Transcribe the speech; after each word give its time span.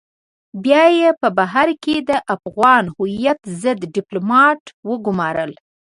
بيا 0.63 0.83
يې 0.99 1.09
په 1.21 1.27
بهر 1.37 1.67
کې 1.83 1.95
د 2.09 2.11
افغان 2.35 2.83
هويت 2.95 3.39
ضد 3.63 3.79
ډيپلومات 3.95 4.61
وگمارل. 4.89 5.51